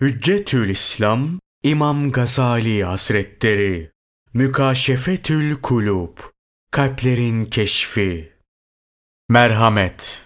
Hüccetül 0.00 0.68
İslam 0.68 1.40
İmam 1.62 2.12
Gazali 2.12 2.84
Hazretleri 2.84 3.90
Mükaşefetül 4.34 5.56
Kulub 5.62 6.18
Kalplerin 6.70 7.44
Keşfi 7.44 8.32
Merhamet 9.28 10.24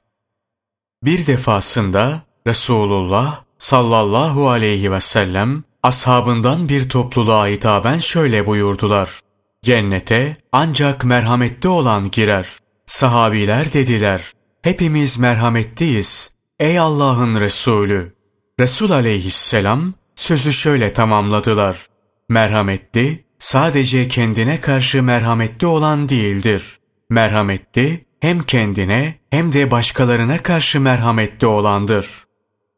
Bir 1.05 1.27
defasında 1.27 2.23
Resulullah 2.47 3.45
sallallahu 3.59 4.49
aleyhi 4.49 4.93
ve 4.93 5.01
sellem 5.01 5.65
ashabından 5.83 6.69
bir 6.69 6.89
topluluğa 6.89 7.47
hitaben 7.47 7.99
şöyle 7.99 8.47
buyurdular. 8.47 9.21
Cennete 9.63 10.37
ancak 10.53 11.05
merhametli 11.05 11.69
olan 11.69 12.11
girer. 12.11 12.59
Sahabiler 12.87 13.73
dediler. 13.73 14.33
Hepimiz 14.63 15.19
merhametliyiz. 15.19 16.31
Ey 16.59 16.79
Allah'ın 16.79 17.41
Resulü! 17.41 18.20
Resul 18.61 18.91
aleyhisselam 18.91 19.95
sözü 20.17 20.53
şöyle 20.53 20.93
tamamladılar. 20.93 21.87
Merhametli, 22.29 23.25
sadece 23.39 24.09
kendine 24.09 24.61
karşı 24.61 25.03
merhametli 25.03 25.67
olan 25.67 26.09
değildir. 26.09 26.79
Merhametli, 27.11 28.05
hem 28.21 28.41
kendine 28.41 29.15
hem 29.31 29.53
de 29.53 29.71
başkalarına 29.71 30.43
karşı 30.43 30.81
merhametli 30.81 31.47
olandır. 31.47 32.07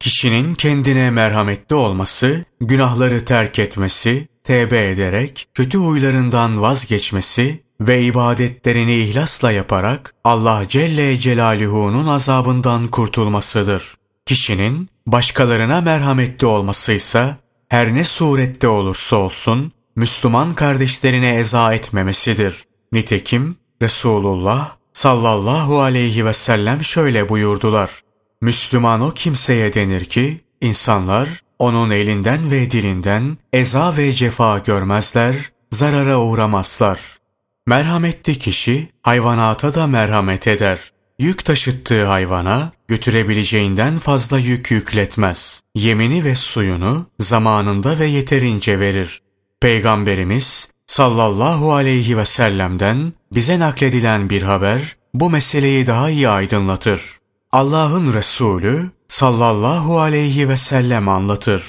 Kişinin 0.00 0.54
kendine 0.54 1.10
merhametli 1.10 1.76
olması, 1.76 2.45
günahları 2.60 3.24
terk 3.24 3.59
etmesi, 3.59 4.28
tevbe 4.45 4.90
ederek 4.90 5.48
kötü 5.54 5.78
huylarından 5.78 6.62
vazgeçmesi 6.62 7.62
ve 7.80 8.02
ibadetlerini 8.02 8.95
ihlasla 8.95 9.51
yaparak 9.51 10.14
Allah 10.24 10.64
Celle 10.68 11.18
Celaluhu'nun 11.18 12.06
azabından 12.06 12.88
kurtulmasıdır. 12.88 14.02
Kişinin 14.26 14.88
başkalarına 15.06 15.80
merhametli 15.80 16.46
olmasıysa 16.46 17.36
her 17.68 17.94
ne 17.94 18.04
surette 18.04 18.68
olursa 18.68 19.16
olsun 19.16 19.72
Müslüman 19.96 20.54
kardeşlerine 20.54 21.37
eza 21.37 21.74
etmemesidir. 21.74 22.64
Nitekim 22.92 23.56
Resulullah 23.82 24.76
sallallahu 24.92 25.80
aleyhi 25.80 26.26
ve 26.26 26.32
sellem 26.32 26.84
şöyle 26.84 27.29
buyurdular. 27.29 27.90
Müslüman 28.40 29.01
o 29.01 29.10
kimseye 29.10 29.73
denir 29.73 30.04
ki 30.04 30.40
insanlar 30.60 31.29
onun 31.59 31.90
elinden 31.90 32.51
ve 32.51 32.70
dilinden 32.70 33.38
eza 33.52 33.96
ve 33.96 34.12
cefa 34.12 34.59
görmezler, 34.59 35.36
zarara 35.73 36.20
uğramazlar. 36.20 37.01
Merhametli 37.66 38.38
kişi 38.38 38.88
hayvanata 39.02 39.74
da 39.74 39.86
merhamet 39.86 40.46
eder. 40.46 40.79
Yük 41.23 41.45
taşıttığı 41.45 42.04
hayvana 42.04 42.73
götürebileceğinden 42.88 43.98
fazla 43.98 44.38
yük 44.38 44.70
yükletmez. 44.70 45.62
Yemini 45.74 46.24
ve 46.24 46.34
suyunu 46.34 47.06
zamanında 47.20 47.98
ve 47.98 48.06
yeterince 48.06 48.80
verir. 48.80 49.23
Peygamberimiz 49.60 50.68
sallallahu 50.87 51.73
aleyhi 51.73 52.16
ve 52.16 52.24
sellem'den 52.24 53.12
bize 53.34 53.59
nakledilen 53.59 54.30
bir 54.30 54.42
haber 54.42 54.96
bu 55.14 55.30
meseleyi 55.30 55.87
daha 55.87 56.10
iyi 56.10 56.29
aydınlatır. 56.29 57.02
Allah'ın 57.52 58.14
Resulü 58.14 58.90
sallallahu 59.09 60.01
aleyhi 60.01 60.48
ve 60.48 60.57
sellem 60.57 61.09
anlatır. 61.09 61.64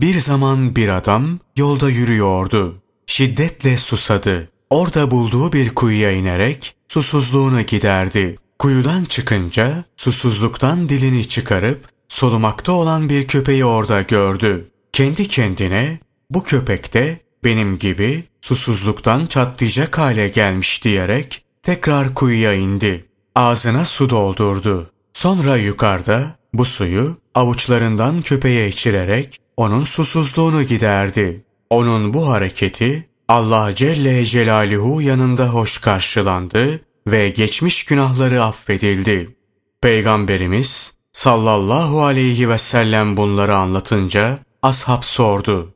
Bir 0.00 0.20
zaman 0.20 0.76
bir 0.76 0.88
adam 0.88 1.38
yolda 1.56 1.90
yürüyordu. 1.90 2.82
Şiddetle 3.06 3.76
susadı. 3.76 4.48
Orada 4.70 5.10
bulduğu 5.10 5.52
bir 5.52 5.74
kuyuya 5.74 6.10
inerek 6.10 6.74
susuzluğunu 6.88 7.62
giderdi. 7.62 8.36
Kuyudan 8.58 9.04
çıkınca 9.04 9.84
susuzluktan 9.96 10.88
dilini 10.88 11.28
çıkarıp 11.28 11.88
solumakta 12.08 12.72
olan 12.72 13.08
bir 13.08 13.26
köpeği 13.26 13.64
orada 13.64 14.02
gördü. 14.02 14.70
Kendi 14.92 15.28
kendine 15.28 15.98
bu 16.30 16.44
köpek 16.44 16.94
de 16.94 17.20
benim 17.44 17.78
gibi 17.78 18.24
susuzluktan 18.40 19.26
çatlayacak 19.26 19.98
hale 19.98 20.28
gelmiş 20.28 20.84
diyerek 20.84 21.44
tekrar 21.62 22.14
kuyuya 22.14 22.54
indi. 22.54 23.04
Ağzına 23.34 23.84
su 23.84 24.10
doldurdu. 24.10 24.90
Sonra 25.12 25.56
yukarıda 25.56 26.36
bu 26.52 26.64
suyu 26.64 27.16
avuçlarından 27.34 28.22
köpeğe 28.22 28.68
içirerek 28.68 29.40
onun 29.56 29.84
susuzluğunu 29.84 30.62
giderdi. 30.62 31.44
Onun 31.70 32.14
bu 32.14 32.28
hareketi 32.28 33.08
Allah 33.28 33.74
Celle 33.74 34.24
Celaluhu 34.24 35.02
yanında 35.02 35.48
hoş 35.48 35.78
karşılandı 35.78 36.80
ve 37.06 37.28
geçmiş 37.28 37.84
günahları 37.84 38.42
affedildi. 38.42 39.36
Peygamberimiz 39.80 40.94
sallallahu 41.12 42.02
aleyhi 42.02 42.48
ve 42.48 42.58
sellem 42.58 43.16
bunları 43.16 43.56
anlatınca 43.56 44.38
ashab 44.62 45.02
sordu. 45.02 45.74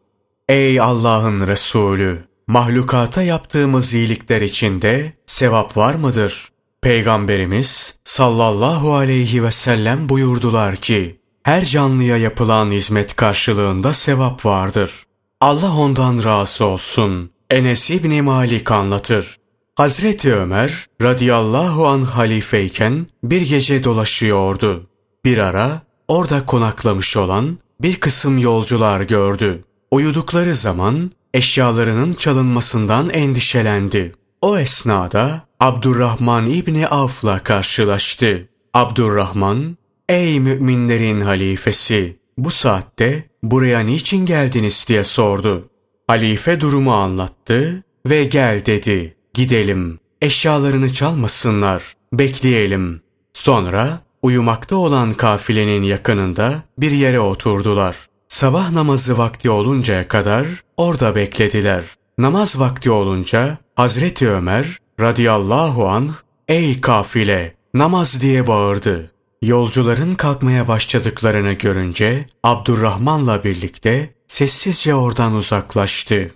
Ey 0.49 0.81
Allah'ın 0.81 1.47
Resulü! 1.49 2.29
Mahlukata 2.47 3.23
yaptığımız 3.23 3.95
iyilikler 3.95 4.43
içinde 4.43 5.13
sevap 5.27 5.77
var 5.77 5.95
mıdır? 5.95 6.49
Peygamberimiz 6.83 7.95
sallallahu 8.05 8.95
aleyhi 8.95 9.43
ve 9.43 9.51
sellem 9.51 10.09
buyurdular 10.09 10.77
ki, 10.77 11.21
her 11.43 11.65
canlıya 11.65 12.17
yapılan 12.17 12.71
hizmet 12.71 13.17
karşılığında 13.17 13.93
sevap 13.93 14.45
vardır. 14.45 15.03
Allah 15.41 15.77
ondan 15.77 16.25
razı 16.25 16.65
olsun. 16.65 17.31
Enes 17.51 17.91
İbni 17.91 18.23
Malik 18.23 18.71
anlatır. 18.71 19.37
Hazreti 19.79 20.35
Ömer 20.35 20.87
radıyallahu 21.03 21.87
an 21.87 22.03
halifeyken 22.03 23.07
bir 23.23 23.41
gece 23.41 23.85
dolaşıyordu. 23.85 24.91
Bir 25.25 25.39
ara 25.39 25.83
orada 26.09 26.47
konaklamış 26.47 27.17
olan 27.17 27.59
bir 27.81 27.97
kısım 27.97 28.39
yolcular 28.39 29.01
gördü. 29.01 29.65
Uyudukları 29.91 30.55
zaman 30.55 31.11
eşyalarının 31.35 32.13
çalınmasından 32.13 33.11
endişelendi. 33.11 34.15
O 34.43 34.59
esnada 34.59 35.43
Abdurrahman 35.61 36.51
İbni 36.51 36.89
Avf'la 36.89 37.39
karşılaştı. 37.39 38.49
Abdurrahman, 38.75 39.77
''Ey 40.09 40.41
müminlerin 40.41 41.21
halifesi, 41.21 42.19
bu 42.39 42.51
saatte 42.51 43.25
buraya 43.43 43.81
niçin 43.81 44.27
geldiniz?'' 44.27 44.89
diye 44.89 45.05
sordu. 45.05 45.69
Halife 46.07 46.61
durumu 46.61 46.93
anlattı 46.93 47.85
ve 48.07 48.25
gel 48.25 48.67
dedi. 48.67 49.18
Gidelim, 49.35 49.99
eşyalarını 50.23 50.93
çalmasınlar, 50.93 51.93
bekleyelim. 52.13 53.03
Sonra 53.33 54.01
uyumakta 54.23 54.77
olan 54.77 55.13
kafilenin 55.13 55.83
yakınında 55.83 56.63
bir 56.79 56.91
yere 56.91 57.21
oturdular. 57.21 57.97
Sabah 58.29 58.71
namazı 58.71 59.19
vakti 59.19 59.51
oluncaya 59.51 60.09
kadar 60.09 60.47
orada 60.77 61.15
beklediler. 61.15 61.85
Namaz 62.19 62.59
vakti 62.59 62.91
olunca 62.91 63.59
Hazreti 63.77 64.31
Ömer 64.31 64.79
radıyallahu 65.01 65.89
anh 65.89 66.13
''Ey 66.49 66.81
kafile 66.81 67.55
namaz!'' 67.75 68.21
diye 68.21 68.47
bağırdı. 68.47 69.11
Yolcuların 69.43 70.15
kalkmaya 70.15 70.69
başladıklarını 70.69 71.53
görünce 71.53 72.27
Abdurrahman'la 72.43 73.45
birlikte 73.45 74.15
sessizce 74.29 74.95
oradan 74.95 75.35
uzaklaştı. 75.35 76.35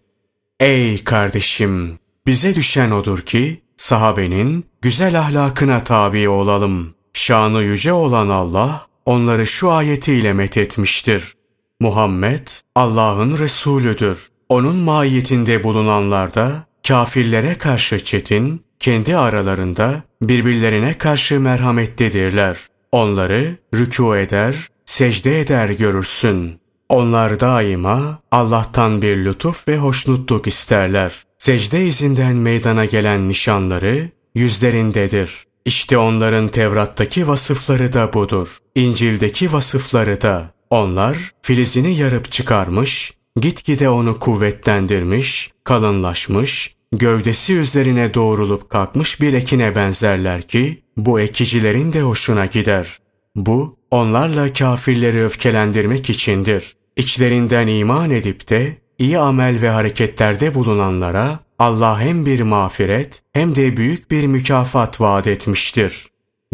Ey 0.61 1.05
kardeşim! 1.05 2.02
Bize 2.27 2.55
düşen 2.55 2.91
odur 2.91 3.19
ki 3.19 3.63
sahabenin 3.77 4.67
güzel 4.83 5.21
ahlakına 5.21 5.85
tabi 5.85 6.29
olalım. 6.29 6.95
Şanı 7.13 7.63
yüce 7.63 7.93
olan 7.93 8.29
Allah 8.29 8.87
onları 9.07 9.47
şu 9.47 9.71
ayetiyle 9.71 10.33
methetmiştir. 10.33 11.35
Muhammed 11.81 12.49
Allah'ın 12.75 13.39
Resulüdür. 13.39 14.29
Onun 14.49 14.77
mahiyetinde 14.77 15.65
bulunanlar 15.65 16.35
da 16.35 16.67
kafirlere 16.89 17.55
karşı 17.55 18.05
çetin, 18.05 18.65
kendi 18.81 19.17
aralarında 19.17 20.03
birbirlerine 20.23 20.99
karşı 20.99 21.41
merhametlidirler. 21.41 22.59
Onları 22.93 23.57
rükû 23.75 24.19
eder, 24.19 24.55
secde 24.87 25.41
eder 25.41 25.69
görürsün. 25.69 26.61
Onlar 26.89 27.41
daima 27.41 28.19
Allah'tan 28.31 29.03
bir 29.03 29.25
lütuf 29.25 29.69
ve 29.69 29.77
hoşnutluk 29.77 30.47
isterler. 30.47 31.23
Secde 31.43 31.85
izinden 31.85 32.37
meydana 32.37 32.85
gelen 32.85 33.29
nişanları 33.29 34.09
yüzlerindedir. 34.35 35.45
İşte 35.65 35.99
onların 35.99 36.49
Tevrat'taki 36.49 37.29
vasıfları 37.29 37.93
da 37.93 38.13
budur. 38.13 38.49
İncil'deki 38.75 39.53
vasıfları 39.53 40.21
da. 40.21 40.55
Onlar 40.71 41.31
filizini 41.43 41.97
yarıp 41.97 42.33
çıkarmış, 42.33 43.13
gitgide 43.41 43.89
onu 43.89 44.19
kuvvetlendirmiş, 44.19 45.51
kalınlaşmış, 45.65 46.75
gövdesi 46.93 47.55
üzerine 47.55 48.15
doğrulup 48.15 48.71
kalkmış 48.71 49.21
bir 49.21 49.33
ekine 49.33 49.77
benzerler 49.77 50.43
ki, 50.43 50.83
bu 50.97 51.21
ekicilerin 51.21 51.93
de 51.93 52.03
hoşuna 52.03 52.47
gider. 52.47 52.99
Bu, 53.37 53.77
onlarla 53.91 54.53
kafirleri 54.53 55.25
öfkelendirmek 55.25 56.11
içindir. 56.11 56.75
İçlerinden 56.97 57.67
iman 57.67 58.11
edip 58.11 58.49
de 58.49 58.82
iyi 59.03 59.19
amel 59.19 59.63
ve 59.63 59.69
hareketlerde 59.69 60.55
bulunanlara 60.55 61.39
Allah 61.59 62.01
hem 62.01 62.27
bir 62.27 62.41
mağfiret 62.41 63.23
hem 63.33 63.55
de 63.55 63.77
büyük 63.77 64.11
bir 64.11 64.27
mükafat 64.27 65.01
vaat 65.01 65.27
etmiştir. 65.27 66.07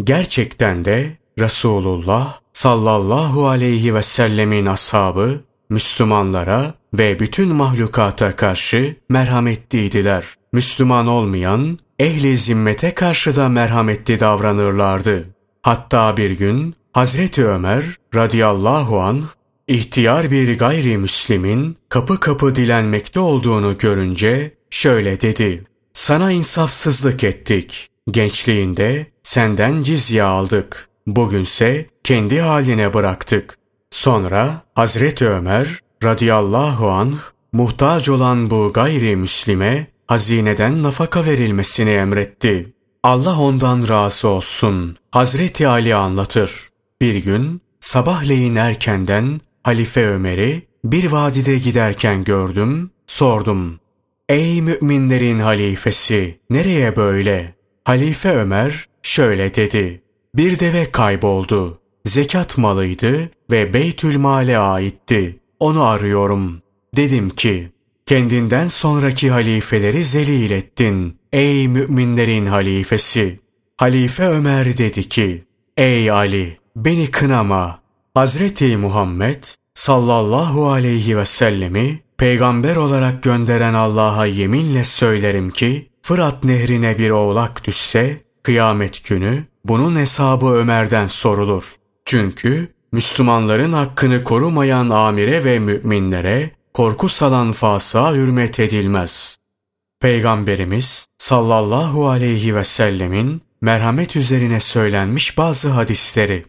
Gerçekten 0.03 0.85
de 0.85 1.17
Resulullah 1.39 2.39
sallallahu 2.53 3.47
aleyhi 3.47 3.95
ve 3.95 4.01
sellemin 4.01 4.65
ashabı 4.65 5.41
Müslümanlara 5.69 6.73
ve 6.93 7.19
bütün 7.19 7.55
mahlukata 7.55 8.35
karşı 8.35 8.95
merhametliydiler. 9.09 10.25
Müslüman 10.53 11.07
olmayan, 11.07 11.79
ehli 11.99 12.37
zimmete 12.37 12.93
karşı 12.93 13.35
da 13.35 13.49
merhametli 13.49 14.19
davranırlardı. 14.19 15.29
Hatta 15.61 16.17
bir 16.17 16.31
gün 16.31 16.75
Hazreti 16.93 17.47
Ömer 17.47 17.83
radıyallahu 18.15 18.99
an 18.99 19.21
ihtiyar 19.69 20.31
bir 20.31 20.57
gayrimüslimin 20.57 21.77
kapı 21.89 22.19
kapı 22.19 22.55
dilenmekte 22.55 23.19
olduğunu 23.19 23.77
görünce 23.77 24.51
şöyle 24.69 25.21
dedi. 25.21 25.63
Sana 25.93 26.31
insafsızlık 26.31 27.23
ettik. 27.23 27.89
Gençliğinde 28.11 29.05
senden 29.23 29.83
cizye 29.83 30.23
aldık. 30.23 30.89
Bugünse 31.07 31.85
kendi 32.03 32.39
haline 32.39 32.93
bıraktık. 32.93 33.57
Sonra 33.91 34.61
Hazreti 34.75 35.27
Ömer 35.27 35.79
radıyallahu 36.03 36.89
anh 36.89 37.17
muhtaç 37.53 38.09
olan 38.09 38.49
bu 38.49 38.71
gayrimüslime 38.73 39.87
hazineden 40.07 40.83
nafaka 40.83 41.25
verilmesini 41.25 41.89
emretti. 41.89 42.73
Allah 43.03 43.39
ondan 43.39 43.87
razı 43.89 44.27
olsun. 44.27 44.97
Hazreti 45.11 45.67
Ali 45.67 45.95
anlatır. 45.95 46.69
Bir 47.01 47.15
gün 47.15 47.61
sabahleyin 47.79 48.55
erkenden 48.55 49.41
Halife 49.63 50.07
Ömer'i 50.07 50.61
bir 50.83 51.11
vadide 51.11 51.57
giderken 51.57 52.23
gördüm, 52.23 52.91
sordum. 53.07 53.79
Ey 54.29 54.61
müminlerin 54.61 55.39
halifesi, 55.39 56.39
nereye 56.49 56.95
böyle? 56.95 57.55
Halife 57.85 58.29
Ömer 58.29 58.85
şöyle 59.03 59.55
dedi. 59.55 60.01
Bir 60.35 60.59
deve 60.59 60.91
kayboldu. 60.91 61.79
Zekat 62.05 62.57
malıydı 62.57 63.29
ve 63.51 63.73
Beytül 63.73 64.17
Mal'e 64.17 64.57
aitti. 64.57 65.39
Onu 65.59 65.83
arıyorum. 65.83 66.61
Dedim 66.95 67.29
ki, 67.29 67.71
kendinden 68.05 68.67
sonraki 68.67 69.29
halifeleri 69.29 70.05
zelil 70.05 70.51
ettin. 70.51 71.19
Ey 71.33 71.67
müminlerin 71.67 72.45
halifesi! 72.45 73.39
Halife 73.77 74.23
Ömer 74.23 74.77
dedi 74.77 75.03
ki, 75.03 75.43
Ey 75.77 76.11
Ali! 76.11 76.57
Beni 76.75 77.11
kınama. 77.11 77.81
Hazreti 78.19 78.77
Muhammed 78.77 79.43
sallallahu 79.73 80.69
aleyhi 80.69 81.17
ve 81.17 81.25
sellemi 81.25 81.99
peygamber 82.17 82.75
olarak 82.75 83.23
gönderen 83.23 83.73
Allah'a 83.73 84.25
yeminle 84.25 84.83
söylerim 84.83 85.49
ki 85.49 85.89
Fırat 86.01 86.43
nehrine 86.43 86.97
bir 86.97 87.09
oğlak 87.09 87.67
düşse 87.67 88.21
kıyamet 88.43 89.07
günü 89.07 89.43
bunun 89.65 89.95
hesabı 89.95 90.45
Ömer'den 90.45 91.05
sorulur. 91.05 91.63
Çünkü 92.05 92.73
Müslümanların 92.91 93.73
hakkını 93.73 94.23
korumayan 94.23 94.89
amire 94.89 95.43
ve 95.43 95.59
müminlere 95.59 96.51
korku 96.73 97.09
salan 97.09 97.51
fasığa 97.51 98.13
hürmet 98.13 98.59
edilmez. 98.59 99.37
Peygamberimiz 99.99 101.07
sallallahu 101.17 102.09
aleyhi 102.09 102.55
ve 102.55 102.63
sellemin 102.63 103.41
merhamet 103.61 104.15
üzerine 104.15 104.59
söylenmiş 104.59 105.37
bazı 105.37 105.69
hadisleri. 105.69 106.45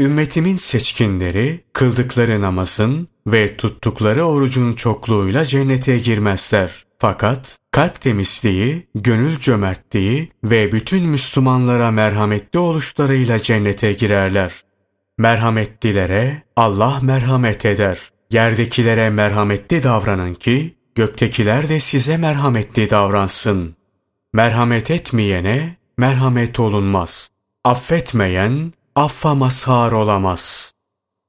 Ümmetimin 0.00 0.56
seçkinleri 0.56 1.64
kıldıkları 1.72 2.40
namazın 2.40 3.08
ve 3.26 3.56
tuttukları 3.56 4.24
orucun 4.24 4.72
çokluğuyla 4.72 5.44
cennete 5.44 5.98
girmezler. 5.98 6.84
Fakat 6.98 7.58
kalp 7.70 8.00
temizliği, 8.00 8.86
gönül 8.94 9.38
cömertliği 9.38 10.32
ve 10.44 10.72
bütün 10.72 11.02
Müslümanlara 11.02 11.90
merhametli 11.90 12.58
oluşlarıyla 12.58 13.42
cennete 13.42 13.92
girerler. 13.92 14.52
Merhametlilere 15.18 16.42
Allah 16.56 17.00
merhamet 17.02 17.64
eder. 17.66 17.98
Yerdekilere 18.30 19.10
merhametli 19.10 19.82
davranın 19.82 20.34
ki 20.34 20.74
göktekiler 20.94 21.68
de 21.68 21.80
size 21.80 22.16
merhametli 22.16 22.90
davransın. 22.90 23.76
Merhamet 24.32 24.90
etmeyene 24.90 25.76
merhamet 25.98 26.60
olunmaz. 26.60 27.30
Affetmeyen 27.64 28.72
affa 28.96 29.34
mazhar 29.34 29.92
olamaz. 29.92 30.72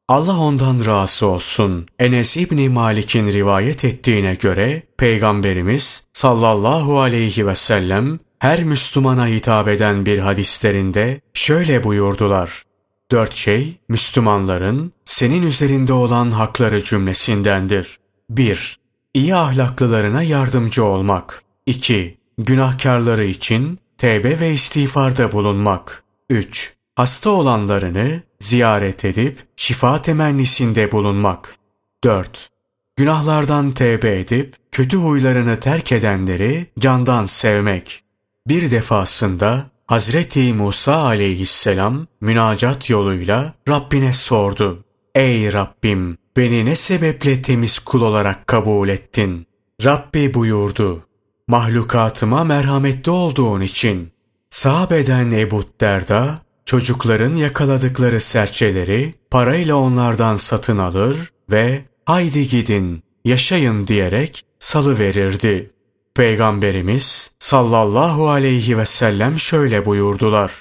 Allah 0.08 0.40
ondan 0.40 0.86
razı 0.86 1.26
olsun. 1.26 1.88
Enes 2.00 2.38
İbni 2.38 2.70
Malik'in 2.70 3.28
rivayet 3.28 3.86
ettiğine 3.86 4.36
göre 4.36 4.84
Peygamberimiz 4.98 6.04
sallallahu 6.14 7.00
aleyhi 7.00 7.48
ve 7.48 7.56
sellem 7.56 8.20
her 8.40 8.64
Müslümana 8.64 9.28
hitap 9.28 9.68
eden 9.68 10.06
bir 10.06 10.18
hadislerinde 10.18 11.22
şöyle 11.34 11.84
buyurdular. 11.84 12.64
Dört 13.12 13.34
şey 13.34 13.78
Müslümanların 13.90 14.92
senin 15.06 15.44
üzerinde 15.44 15.94
olan 15.94 16.32
hakları 16.32 16.84
cümlesindendir. 16.84 17.98
1. 18.30 18.78
İyi 19.14 19.36
ahlaklılarına 19.36 20.24
yardımcı 20.24 20.84
olmak. 20.84 21.44
2. 21.66 22.18
Günahkarları 22.38 23.26
için 23.26 23.80
tevbe 23.98 24.40
ve 24.40 24.52
istiğfarda 24.52 25.32
bulunmak. 25.32 26.04
3 26.30 26.77
hasta 26.98 27.30
olanlarını 27.30 28.22
ziyaret 28.40 29.06
edip 29.06 29.38
şifa 29.56 30.02
temennisinde 30.02 30.92
bulunmak. 30.92 31.56
4. 32.04 32.50
Günahlardan 32.96 33.72
tevbe 33.72 34.20
edip 34.20 34.56
kötü 34.72 34.98
huylarını 34.98 35.60
terk 35.60 35.92
edenleri 35.92 36.68
candan 36.80 37.26
sevmek. 37.26 38.04
Bir 38.48 38.72
defasında 38.72 39.66
Hazreti 39.88 40.54
Musa 40.54 40.96
aleyhisselam 40.96 42.08
münacat 42.22 42.90
yoluyla 42.90 43.54
Rabbine 43.70 44.14
sordu. 44.14 44.84
Ey 45.16 45.54
Rabbim 45.54 46.18
beni 46.38 46.66
ne 46.66 46.76
sebeple 46.76 47.42
temiz 47.42 47.80
kul 47.80 48.02
olarak 48.02 48.48
kabul 48.48 48.90
ettin? 48.90 49.48
Rabbi 49.84 50.34
buyurdu. 50.34 51.06
Mahlukatıma 51.48 52.44
merhametli 52.44 53.12
olduğun 53.12 53.62
için. 53.62 54.12
Sahabeden 54.50 55.32
Ebu 55.32 55.64
Derda 55.82 56.47
çocukların 56.68 57.36
yakaladıkları 57.36 58.22
serçeleri 58.22 59.14
parayla 59.32 59.76
onlardan 59.76 60.36
satın 60.36 60.78
alır 60.78 61.32
ve 61.52 61.86
haydi 62.06 62.48
gidin, 62.48 63.04
yaşayın 63.26 63.88
diyerek 63.88 64.44
salı 64.60 65.00
verirdi. 65.00 65.72
Peygamberimiz 66.16 67.32
sallallahu 67.40 68.30
aleyhi 68.30 68.78
ve 68.78 68.86
sellem 68.86 69.40
şöyle 69.40 69.86
buyurdular. 69.86 70.52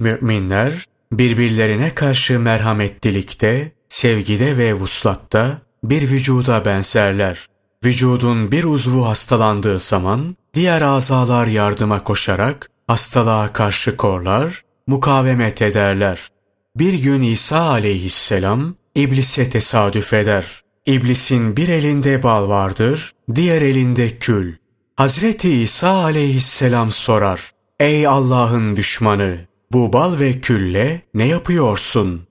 Müminler 0.00 0.84
birbirlerine 1.12 1.94
karşı 1.94 2.40
merhametlilikte, 2.40 3.72
sevgide 3.88 4.58
ve 4.58 4.74
vuslatta 4.74 5.58
bir 5.84 6.10
vücuda 6.10 6.64
benzerler. 6.64 7.46
Vücudun 7.84 8.52
bir 8.52 8.64
uzvu 8.64 9.06
hastalandığı 9.06 9.78
zaman 9.78 10.36
diğer 10.54 10.82
azalar 10.82 11.46
yardıma 11.46 12.04
koşarak 12.04 12.70
hastalığa 12.86 13.52
karşı 13.52 13.96
korlar 13.96 14.62
mukavemet 14.86 15.62
ederler. 15.62 16.28
Bir 16.76 16.94
gün 16.94 17.22
İsa 17.22 17.60
aleyhisselam 17.60 18.74
iblise 18.94 19.48
tesadüf 19.48 20.12
eder. 20.12 20.60
İblisin 20.86 21.56
bir 21.56 21.68
elinde 21.68 22.22
bal 22.22 22.48
vardır, 22.48 23.12
diğer 23.34 23.62
elinde 23.62 24.18
kül. 24.18 24.54
Hazreti 24.96 25.62
İsa 25.62 25.90
aleyhisselam 25.90 26.90
sorar. 26.90 27.50
Ey 27.80 28.06
Allah'ın 28.06 28.76
düşmanı! 28.76 29.38
Bu 29.72 29.92
bal 29.92 30.20
ve 30.20 30.40
külle 30.40 31.02
ne 31.14 31.26
yapıyorsun? 31.26 32.26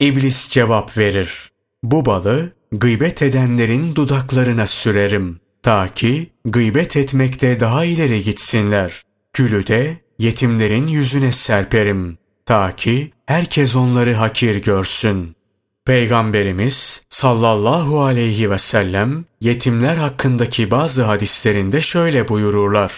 İblis 0.00 0.48
cevap 0.48 0.98
verir. 0.98 1.50
Bu 1.82 2.06
balı 2.06 2.52
gıybet 2.72 3.22
edenlerin 3.22 3.94
dudaklarına 3.94 4.66
sürerim. 4.66 5.40
Ta 5.62 5.88
ki 5.88 6.30
gıybet 6.44 6.96
etmekte 6.96 7.60
daha 7.60 7.84
ileri 7.84 8.22
gitsinler. 8.22 9.02
Külü 9.32 9.66
de 9.66 9.96
yetimlerin 10.18 10.86
yüzüne 10.86 11.32
serperim. 11.32 12.18
Ta 12.46 12.72
ki 12.72 13.12
herkes 13.26 13.76
onları 13.76 14.14
hakir 14.14 14.62
görsün. 14.62 15.36
Peygamberimiz 15.84 17.02
sallallahu 17.08 18.02
aleyhi 18.02 18.50
ve 18.50 18.58
sellem 18.58 19.24
yetimler 19.40 19.96
hakkındaki 19.96 20.70
bazı 20.70 21.02
hadislerinde 21.02 21.80
şöyle 21.80 22.28
buyururlar. 22.28 22.92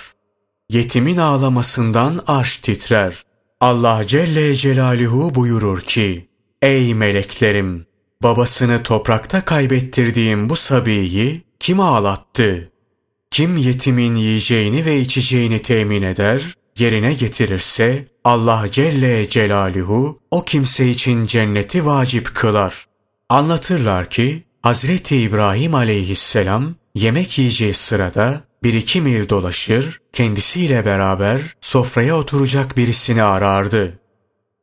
Yetimin 0.71 1.17
ağlamasından 1.17 2.21
arş 2.27 2.57
titrer. 2.57 3.23
Allah 3.61 4.07
Celle 4.07 4.55
Celaluhu 4.55 5.35
buyurur 5.35 5.81
ki, 5.81 6.29
Ey 6.63 6.95
meleklerim! 6.95 7.87
Babasını 8.23 8.83
toprakta 8.83 9.45
kaybettirdiğim 9.45 10.49
bu 10.49 10.57
sabiyi 10.57 11.43
kim 11.61 11.81
ağlattı? 11.81 12.73
Kim 13.31 13.57
yetimin 13.57 14.15
yiyeceğini 14.15 14.85
ve 14.85 15.01
içeceğini 15.01 15.63
temin 15.63 16.03
eder? 16.03 16.55
Yerine 16.81 17.15
getirirse 17.15 18.07
Allah 18.25 18.67
Celle 18.71 19.29
Celaluhu 19.29 20.21
o 20.31 20.45
kimse 20.45 20.89
için 20.89 21.27
cenneti 21.27 21.87
vacip 21.87 22.35
kılar. 22.35 22.85
Anlatırlar 23.29 24.11
ki 24.11 24.45
Hazreti 24.63 25.17
İbrahim 25.17 25.75
aleyhisselam 25.75 26.75
yemek 26.95 27.39
yiyeceği 27.39 27.75
sırada 27.75 28.41
bir 28.63 28.75
iki 28.75 29.01
mil 29.01 29.29
dolaşır, 29.29 30.01
kendisiyle 30.13 30.85
beraber 30.85 31.41
sofraya 31.61 32.19
oturacak 32.19 32.77
birisini 32.77 33.23
arardı. 33.23 33.99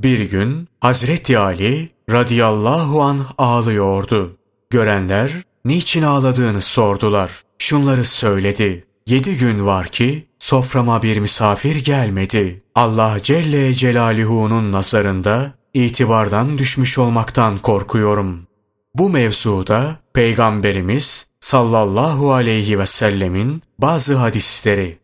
Bir 0.01 0.19
gün 0.19 0.67
Hazreti 0.81 1.37
Ali 1.37 1.89
radıyallahu 2.11 3.01
an 3.01 3.25
ağlıyordu. 3.37 4.37
Görenler 4.69 5.31
niçin 5.65 6.03
ağladığını 6.03 6.61
sordular. 6.61 7.31
Şunları 7.59 8.05
söyledi. 8.05 8.85
Yedi 9.07 9.37
gün 9.37 9.65
var 9.65 9.87
ki 9.87 10.27
soframa 10.45 11.01
bir 11.01 11.17
misafir 11.17 11.75
gelmedi. 11.75 12.63
Allah 12.75 13.17
Celle 13.23 13.73
Celaluhu'nun 13.73 14.71
nazarında 14.71 15.53
itibardan 15.73 16.57
düşmüş 16.57 16.97
olmaktan 16.97 17.57
korkuyorum. 17.57 18.47
Bu 18.95 19.09
mevzuda 19.09 19.95
Peygamberimiz 20.13 21.27
sallallahu 21.39 22.33
aleyhi 22.33 22.79
ve 22.79 22.85
sellemin 22.85 23.61
bazı 23.79 24.15
hadisleri. 24.15 24.97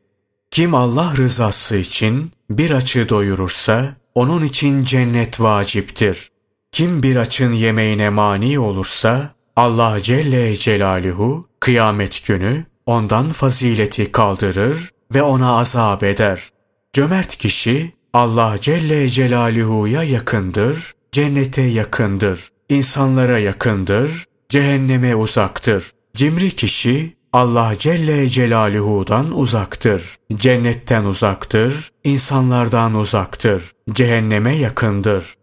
Kim 0.51 0.75
Allah 0.75 1.13
rızası 1.17 1.77
için 1.77 2.31
bir 2.49 2.71
açı 2.71 3.09
doyurursa 3.09 3.95
onun 4.15 4.43
için 4.45 4.83
cennet 4.83 5.39
vaciptir. 5.39 6.29
Kim 6.71 7.03
bir 7.03 7.15
açın 7.15 7.53
yemeğine 7.53 8.09
mani 8.09 8.59
olursa 8.59 9.35
Allah 9.55 10.01
Celle 10.01 10.57
Celaluhu 10.57 11.47
kıyamet 11.59 12.27
günü 12.27 12.65
ondan 12.85 13.29
fazileti 13.29 14.11
kaldırır 14.11 14.91
ve 15.13 15.23
ona 15.23 15.57
azap 15.57 16.03
eder. 16.03 16.49
Cömert 16.93 17.35
kişi 17.35 17.91
Allah 18.13 18.55
Celle 18.61 19.09
Celaluhu'ya 19.09 20.03
yakındır, 20.03 20.93
cennete 21.11 21.61
yakındır, 21.61 22.49
insanlara 22.69 23.39
yakındır, 23.39 24.25
cehenneme 24.49 25.15
uzaktır. 25.15 25.91
Cimri 26.15 26.51
kişi 26.51 27.15
Allah 27.33 27.73
Celle 27.79 28.29
Celaluhu'dan 28.29 29.39
uzaktır, 29.39 30.15
cennetten 30.35 31.03
uzaktır, 31.03 31.91
insanlardan 32.03 32.93
uzaktır, 32.93 33.71
cehenneme 33.91 34.55
yakındır. 34.55 35.35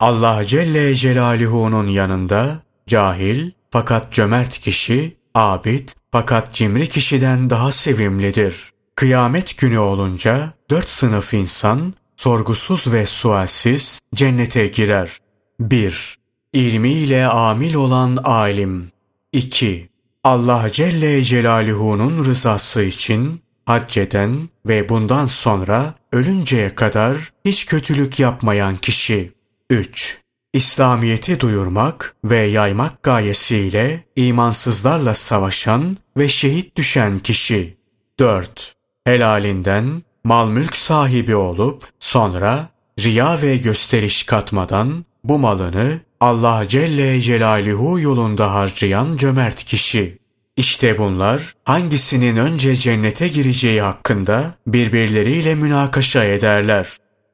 Allah 0.00 0.44
Celle 0.44 0.94
Celaluhu'nun 0.94 1.88
yanında 1.88 2.62
cahil 2.86 3.50
fakat 3.70 4.12
cömert 4.12 4.58
kişi, 4.58 5.16
abid 5.34 5.88
fakat 6.12 6.54
cimri 6.54 6.88
kişiden 6.88 7.50
daha 7.50 7.72
sevimlidir. 7.72 8.73
Kıyamet 8.96 9.58
günü 9.58 9.78
olunca 9.78 10.52
dört 10.70 10.88
sınıf 10.88 11.34
insan 11.34 11.94
sorgusuz 12.16 12.92
ve 12.92 13.06
sualsiz 13.06 14.00
cennete 14.14 14.66
girer. 14.66 15.18
1. 15.60 16.18
İlmiyle 16.52 17.26
amil 17.26 17.74
olan 17.74 18.16
alim. 18.24 18.90
2. 19.32 19.88
Allah 20.24 20.70
Celle 20.72 21.22
Celaluhu'nun 21.22 22.24
rızası 22.24 22.82
için 22.82 23.42
hac 23.66 23.98
eden 23.98 24.48
ve 24.66 24.88
bundan 24.88 25.26
sonra 25.26 25.94
ölünceye 26.12 26.74
kadar 26.74 27.16
hiç 27.44 27.66
kötülük 27.66 28.20
yapmayan 28.20 28.76
kişi. 28.76 29.32
3. 29.70 30.18
İslamiyeti 30.52 31.40
duyurmak 31.40 32.16
ve 32.24 32.38
yaymak 32.38 33.02
gayesiyle 33.02 34.04
imansızlarla 34.16 35.14
savaşan 35.14 35.96
ve 36.16 36.28
şehit 36.28 36.76
düşen 36.76 37.18
kişi. 37.18 37.76
4. 38.18 38.74
Helalinden 39.04 40.02
mal 40.24 40.48
mülk 40.48 40.76
sahibi 40.76 41.36
olup 41.36 41.84
sonra 42.00 42.68
riya 42.98 43.42
ve 43.42 43.56
gösteriş 43.56 44.22
katmadan 44.22 45.04
bu 45.24 45.38
malını 45.38 46.00
Allah 46.20 46.68
Celle 46.68 47.20
Celaluhu 47.20 48.00
yolunda 48.00 48.54
harcayan 48.54 49.16
cömert 49.16 49.64
kişi. 49.64 50.18
İşte 50.56 50.98
bunlar 50.98 51.52
hangisinin 51.64 52.36
önce 52.36 52.76
cennete 52.76 53.28
gireceği 53.28 53.80
hakkında 53.80 54.54
birbirleriyle 54.66 55.54
münakaşa 55.54 56.24
ederler. 56.24 56.88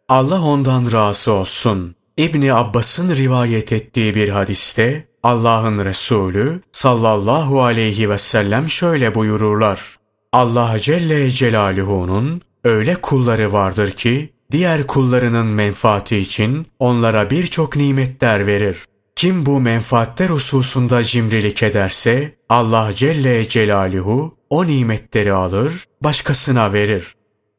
Allah 0.09 0.43
ondan 0.43 0.93
razı 0.93 1.33
olsun. 1.33 1.95
İbni 2.17 2.55
Abbas'ın 2.55 3.17
rivayet 3.17 3.73
ettiği 3.73 4.15
bir 4.15 4.29
hadiste 4.29 5.09
Allah'ın 5.23 5.85
Resulü 5.85 6.61
sallallahu 6.73 7.63
aleyhi 7.63 8.11
ve 8.11 8.19
sellem 8.19 8.69
şöyle 8.69 9.15
buyururlar. 9.15 10.00
Allah 10.33 10.79
Celle 10.79 11.31
Celaluhu'nun 11.31 12.43
öyle 12.65 12.95
kulları 12.95 13.53
vardır 13.53 13.91
ki 13.91 14.33
diğer 14.51 14.87
kullarının 14.87 15.47
menfaati 15.47 16.17
için 16.17 16.67
onlara 16.79 17.31
birçok 17.31 17.77
nimetler 17.77 18.47
verir. 18.47 18.85
Kim 19.17 19.47
bu 19.47 19.61
menfaatler 19.61 20.31
hususunda 20.31 21.05
cimrilik 21.05 21.63
ederse 21.63 22.35
Allah 22.49 22.93
Celle 22.95 23.49
Celaluhu 23.49 24.39
o 24.51 24.67
nimetleri 24.67 25.33
alır, 25.33 25.85
başkasına 26.03 26.73
verir. 26.73 27.15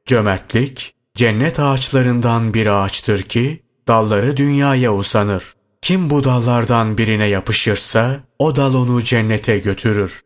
Cömertlik, 0.06 0.94
cennet 1.16 1.60
ağaçlarından 1.60 2.54
bir 2.54 2.68
ağaçtır 2.68 3.24
ki 3.24 3.63
dalları 3.88 4.38
dünyaya 4.38 4.96
uzanır. 4.96 5.54
Kim 5.82 6.10
bu 6.10 6.24
dallardan 6.24 6.98
birine 6.98 7.25
yapışırsa 7.25 8.20
o 8.40 8.56
dal 8.56 8.74
onu 8.74 9.04
cennete 9.04 9.58
götürür. 9.58 10.22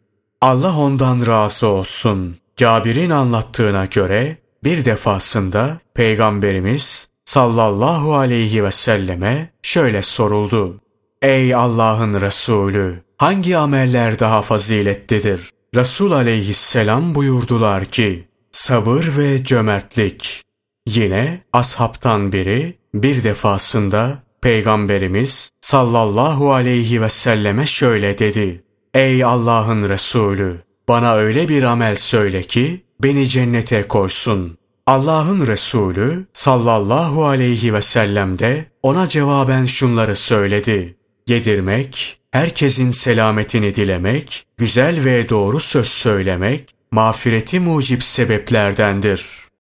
Allah 0.45 0.77
ondan 0.77 1.27
razı 1.27 1.67
olsun. 1.67 2.37
Cabir'in 2.57 3.09
anlattığına 3.09 3.85
göre 3.85 4.37
bir 4.63 4.85
defasında 4.85 5.79
Peygamberimiz 5.93 7.07
sallallahu 7.25 8.15
aleyhi 8.15 8.63
ve 8.63 8.71
selleme 8.71 9.49
şöyle 9.61 10.01
soruldu. 10.01 10.79
Ey 11.21 11.55
Allah'ın 11.55 12.21
Resulü! 12.21 13.03
Hangi 13.17 13.57
ameller 13.57 14.19
daha 14.19 14.41
faziletlidir? 14.41 15.49
Resul 15.75 16.11
aleyhisselam 16.11 17.15
buyurdular 17.15 17.85
ki, 17.85 18.27
sabır 18.51 19.17
ve 19.17 19.43
cömertlik. 19.43 20.41
Yine 20.87 21.41
ashabtan 21.53 22.31
biri 22.31 22.77
bir 22.93 23.23
defasında 23.23 24.23
Peygamberimiz 24.41 25.49
sallallahu 25.61 26.53
aleyhi 26.53 27.01
ve 27.01 27.09
selleme 27.09 27.65
şöyle 27.65 28.17
dedi. 28.17 28.64
Ey 28.95 29.23
Allah'ın 29.23 29.89
Resulü! 29.89 30.61
Bana 30.87 31.15
öyle 31.15 31.47
bir 31.47 31.63
amel 31.63 31.95
söyle 31.95 32.43
ki 32.43 32.83
beni 33.03 33.27
cennete 33.27 33.87
koysun. 33.87 34.57
Allah'ın 34.85 35.47
Resulü 35.47 36.25
sallallahu 36.33 37.25
aleyhi 37.25 37.73
ve 37.73 37.81
sellem 37.81 38.39
de 38.39 38.65
ona 38.83 39.09
cevaben 39.09 39.65
şunları 39.65 40.15
söyledi. 40.15 40.95
Yedirmek, 41.27 42.19
herkesin 42.31 42.91
selametini 42.91 43.75
dilemek, 43.75 44.45
güzel 44.57 45.05
ve 45.05 45.29
doğru 45.29 45.59
söz 45.59 45.87
söylemek, 45.87 46.69
mağfireti 46.91 47.59
mucip 47.59 48.03
sebeplerdendir.'' 48.03 49.44